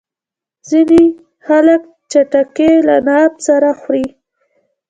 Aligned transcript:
ځینې 0.69 1.03
خلک 1.45 1.81
خټکی 2.11 2.71
له 2.87 2.95
نان 3.07 3.31
سره 3.45 3.69
خوري. 3.79 4.07